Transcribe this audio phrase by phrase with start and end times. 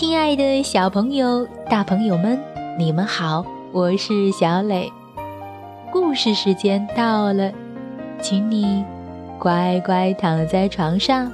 [0.00, 2.40] 亲爱的小朋友、大朋友们，
[2.78, 4.90] 你们好，我是小磊。
[5.92, 7.52] 故事时间到了，
[8.22, 8.82] 请你
[9.38, 11.30] 乖乖躺在床上，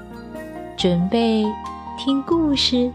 [0.76, 1.44] 准备
[1.96, 2.90] 听故事。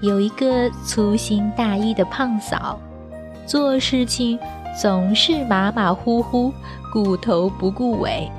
[0.00, 2.78] 有一个粗心大意的胖嫂，
[3.44, 4.38] 做事情。
[4.78, 6.52] 总是马马虎虎，
[6.92, 8.30] 顾头不顾尾。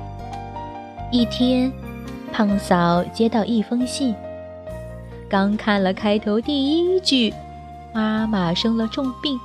[1.10, 1.70] 一天，
[2.32, 4.14] 胖嫂接到一封信，
[5.28, 7.32] 刚看了开头第一句
[7.94, 9.38] “妈妈生了重病”，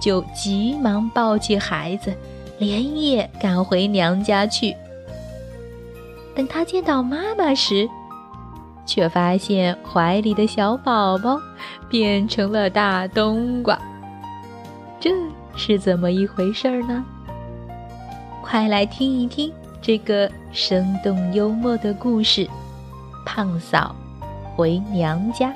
[0.00, 2.12] 就急忙抱起孩子，
[2.58, 4.74] 连夜赶回娘家去。
[6.34, 7.88] 等他见到妈妈时，
[8.84, 11.40] 却发现怀里的小宝宝
[11.88, 13.78] 变成了大冬瓜。
[15.00, 15.10] 这。
[15.56, 17.04] 是怎么一回事儿呢？
[18.42, 22.48] 快来听一听这个生动幽默的故事：
[23.24, 23.94] 胖嫂
[24.54, 25.52] 回娘家。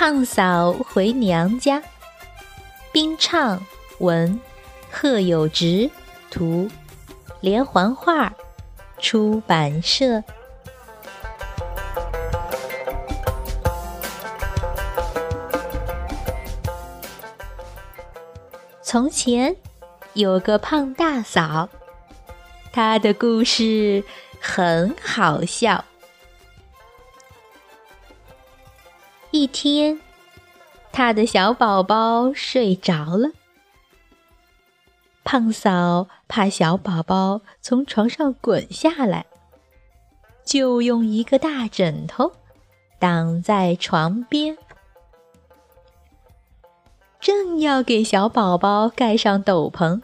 [0.00, 1.82] 胖嫂回娘家，
[2.90, 3.62] 冰唱
[3.98, 4.40] 文，
[4.90, 5.90] 贺有直
[6.30, 6.70] 图，
[7.42, 8.32] 连环画，
[8.98, 10.24] 出版社。
[18.80, 19.54] 从前
[20.14, 21.68] 有个胖大嫂，
[22.72, 24.02] 她的故事
[24.40, 25.84] 很好笑。
[29.32, 30.00] 一天，
[30.90, 33.30] 他的小宝宝睡着了。
[35.22, 39.26] 胖嫂怕小宝宝从床上滚下来，
[40.44, 42.32] 就用一个大枕头
[42.98, 44.58] 挡在床边。
[47.20, 50.02] 正要给小宝宝盖上斗篷，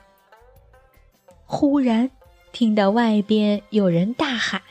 [1.47, 2.13] 忽然
[2.53, 4.63] 听到外边有人大喊：“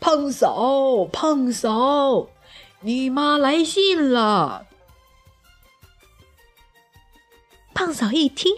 [0.00, 2.26] 胖嫂，胖嫂！”
[2.82, 4.66] 你妈来信了。
[7.74, 8.56] 胖嫂一听，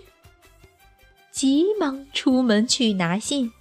[1.33, 3.53] 急忙出门去拿信，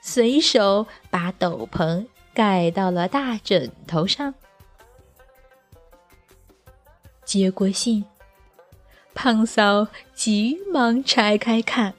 [0.00, 4.34] 随手把斗篷盖到了大枕头上。
[7.24, 8.04] 接过信，
[9.12, 11.94] 胖嫂急忙拆开看，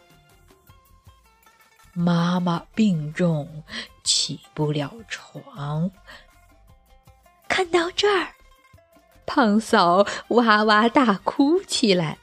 [1.93, 3.63] 妈妈病重，
[4.03, 5.91] 起不了床。
[7.49, 8.29] 看到这儿，
[9.25, 12.17] 胖嫂哇哇大哭起来。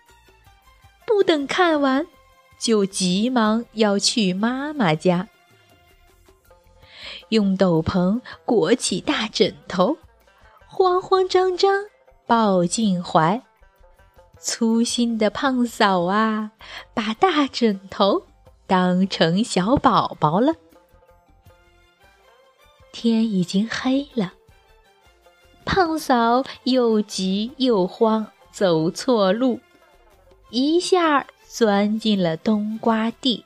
[1.04, 2.06] 不等看完，
[2.58, 5.28] 就急忙要去妈妈家，
[7.28, 9.98] 用斗篷裹起大枕头，
[10.66, 11.84] 慌慌张张
[12.26, 13.42] 抱进怀。
[14.38, 16.52] 粗心的胖嫂啊，
[16.94, 18.26] 把大枕头
[18.66, 20.54] 当成小宝宝了。
[22.92, 24.32] 天已经黑了。
[25.66, 29.60] 胖嫂又急又慌，走错路，
[30.48, 33.44] 一下钻进了冬瓜地。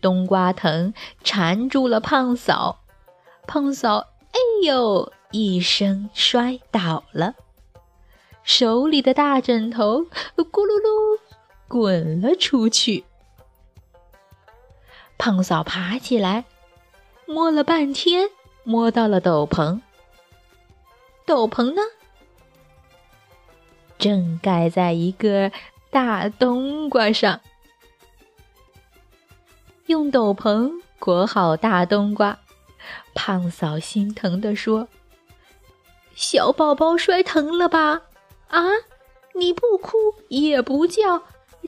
[0.00, 2.80] 冬瓜藤缠住了胖嫂，
[3.46, 3.98] 胖嫂
[4.32, 7.34] 哎呦一声摔倒了，
[8.42, 10.00] 手里的大枕头
[10.36, 11.20] 咕噜噜
[11.68, 13.04] 滚了出去。
[15.18, 16.46] 胖嫂爬起来，
[17.26, 18.30] 摸了半天，
[18.64, 19.80] 摸到了斗篷。
[21.26, 21.82] 斗篷呢？
[23.98, 25.50] 正盖在一个
[25.90, 27.40] 大冬瓜上。
[29.86, 32.38] 用斗篷裹好大冬瓜，
[33.14, 34.88] 胖嫂心疼地说
[36.14, 38.02] ：“小宝宝摔疼了吧？
[38.48, 38.62] 啊，
[39.34, 39.96] 你不哭
[40.28, 41.22] 也不叫，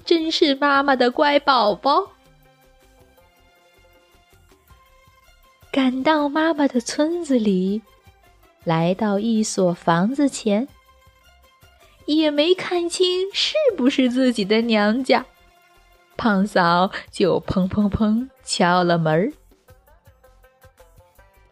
[0.05, 2.13] 真是妈妈的乖宝宝。”
[5.71, 7.83] 赶到妈妈的村子里。
[8.65, 10.69] 来到一所房子前，
[12.07, 15.25] 也没看清是不是自己的娘家，
[16.17, 19.33] 胖嫂就砰砰砰敲了门儿。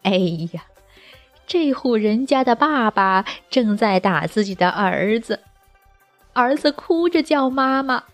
[0.03, 0.12] 哎
[0.53, 0.67] 呀，
[1.47, 5.41] 这户人家的爸爸正在打自己的儿子，
[6.32, 8.05] 儿子哭着叫妈妈：“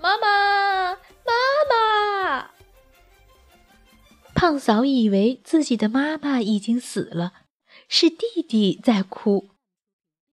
[0.00, 1.32] 妈妈，妈
[1.68, 2.50] 妈！”
[4.34, 7.32] 胖嫂以为自己的妈妈已经死了，
[7.88, 9.50] 是弟弟在哭，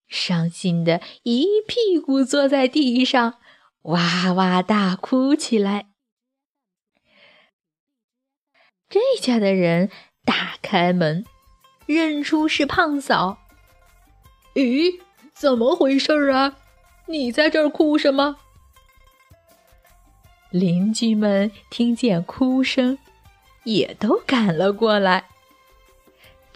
[0.06, 3.34] 伤心的一屁股坐在地上。
[3.82, 5.86] 哇哇大哭起来。
[8.88, 9.90] 这家的人
[10.24, 11.24] 打开门，
[11.86, 13.38] 认出是胖嫂。
[14.54, 15.00] 咦，
[15.34, 16.56] 怎么回事啊？
[17.06, 18.36] 你在这儿哭什么？
[20.50, 22.98] 邻居们听见哭声，
[23.64, 25.28] 也都赶了过来。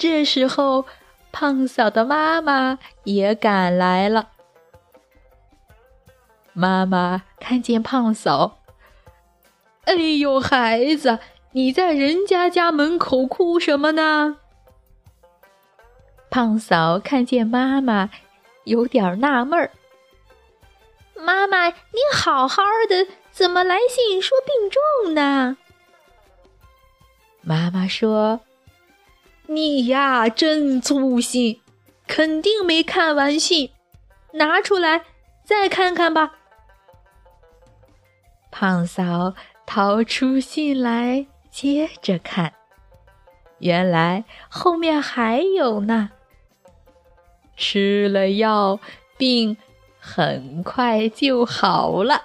[0.02, 0.84] 这时候，
[1.30, 4.30] 胖嫂的妈妈也赶来了。
[6.52, 8.58] 妈妈看见胖嫂，
[9.84, 11.20] 哎呦，孩子，
[11.52, 14.38] 你在人家家门口哭什么呢？
[16.28, 18.10] 胖嫂看见妈妈，
[18.64, 19.70] 有点纳闷儿。
[21.14, 25.56] 妈妈，你好好的，怎么来信说病重呢？
[27.42, 28.40] 妈妈说
[29.46, 31.60] ：“你呀，真粗心，
[32.06, 33.70] 肯定没看完信，
[34.32, 35.02] 拿出来
[35.44, 36.34] 再看看吧。”
[38.50, 39.34] 胖嫂
[39.66, 42.52] 掏出信来，接着看，
[43.58, 46.10] 原来后面还有呢。
[47.56, 48.80] 吃了药，
[49.16, 49.56] 病
[49.98, 52.24] 很快就好了。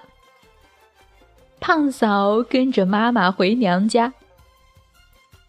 [1.60, 4.14] 胖嫂跟着妈妈回娘家，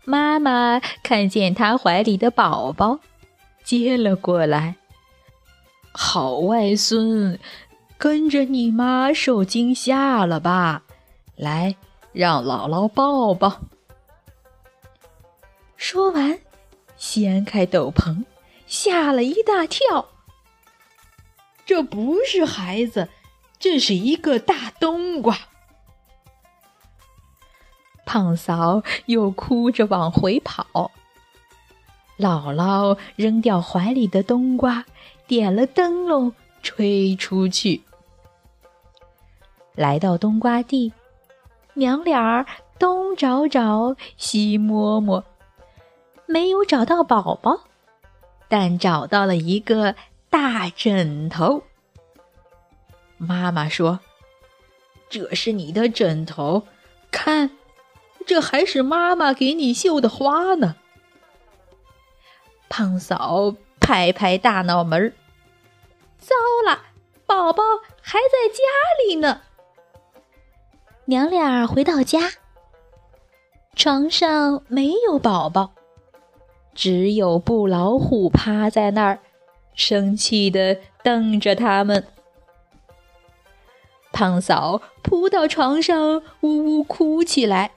[0.08, 2.98] 妈妈看见她怀里的宝宝，
[3.62, 4.76] 接了过来。
[5.92, 7.38] 好外孙。
[7.98, 10.84] 跟着你妈受惊吓了吧？
[11.34, 11.74] 来，
[12.12, 13.60] 让姥姥抱抱。
[15.76, 16.38] 说完，
[16.96, 18.24] 掀开斗篷，
[18.68, 20.06] 吓了一大跳。
[21.66, 23.08] 这不是孩子，
[23.58, 25.36] 这是一个大冬瓜。
[28.08, 30.90] 胖嫂又哭着往回跑。
[32.16, 34.86] 姥姥扔掉怀里的冬瓜，
[35.26, 36.32] 点了灯笼，
[36.62, 37.82] 吹出去。
[39.74, 40.90] 来到冬瓜地，
[41.74, 42.46] 娘俩儿
[42.78, 45.22] 东找找，西摸摸，
[46.24, 47.60] 没有找到宝宝，
[48.48, 49.94] 但找到了一个
[50.30, 51.62] 大枕头。
[53.18, 54.00] 妈妈说
[55.10, 56.66] ：“这是你的枕头，
[57.10, 57.50] 看，
[58.28, 60.76] 这还是妈妈给你绣的花呢。”
[62.70, 65.12] 胖嫂拍拍大脑门儿
[66.20, 66.34] ：“糟
[66.64, 66.82] 了，
[67.26, 67.62] 宝宝
[68.02, 68.62] 还在家
[69.06, 69.40] 里呢。”
[71.06, 72.32] 娘俩回到家，
[73.74, 75.72] 床上没有宝宝，
[76.74, 79.20] 只有布老虎趴在那儿，
[79.74, 82.06] 生气的瞪着他们。
[84.12, 87.70] 胖嫂扑到床上，呜呜哭起来，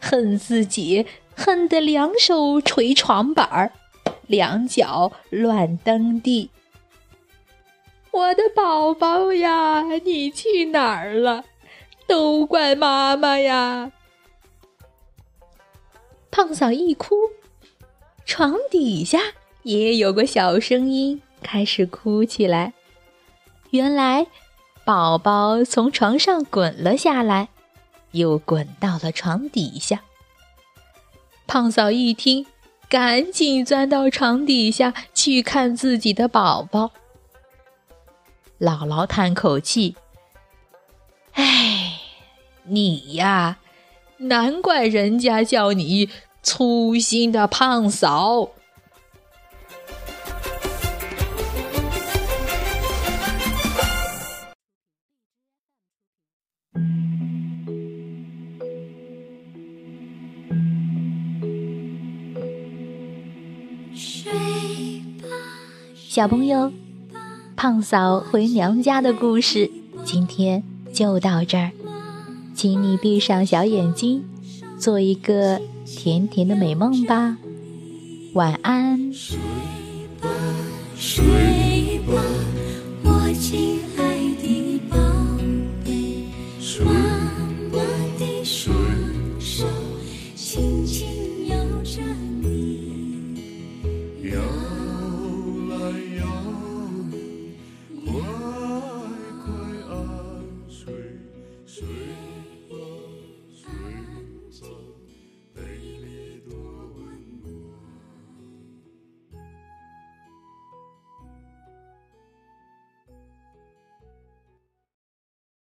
[0.00, 3.72] 恨自己恨得两手捶床板儿，
[4.26, 6.50] 两脚乱蹬地。
[8.10, 11.44] 我的宝宝呀，你去哪儿了？
[12.06, 13.92] 都怪妈妈呀！
[16.30, 17.14] 胖嫂一哭，
[18.24, 19.20] 床底下
[19.62, 22.72] 也有个小声音开始哭起来。
[23.70, 24.26] 原来，
[24.84, 27.48] 宝宝从床上滚了下来，
[28.12, 30.02] 又滚到了床底下。
[31.46, 32.46] 胖嫂一听，
[32.88, 36.90] 赶紧钻到床底下去看自己的宝宝。
[38.58, 39.96] 姥姥叹口气
[41.34, 42.00] ：“唉。”
[42.70, 43.56] 你呀，
[44.18, 46.10] 难怪人家叫你
[46.42, 48.50] 粗心的胖嫂。
[66.18, 66.72] 小朋友，
[67.54, 69.70] 胖嫂回娘家的故事
[70.04, 71.70] 今天就到这儿。
[72.56, 74.24] 请你闭上小眼睛，
[74.80, 77.36] 做一个甜甜的美梦吧。
[78.32, 79.12] 晚安。
[79.12, 79.38] 睡
[80.20, 80.28] 吧，
[80.96, 82.20] 睡吧，
[83.04, 83.87] 我亲。